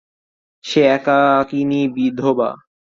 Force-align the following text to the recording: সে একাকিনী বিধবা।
সে 0.63 0.81
একাকিনী 0.89 1.81
বিধবা। 1.95 2.49